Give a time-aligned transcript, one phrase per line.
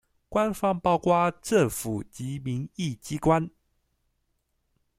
[0.29, 3.51] 官方包括政府及民意機關